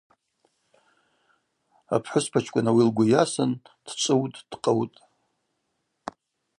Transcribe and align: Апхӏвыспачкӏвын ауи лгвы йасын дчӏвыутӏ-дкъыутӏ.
Апхӏвыспачкӏвын 1.95 2.67
ауи 2.71 2.83
лгвы 2.89 3.05
йасын 3.11 3.51
дчӏвыутӏ-дкъыутӏ. 3.85 4.99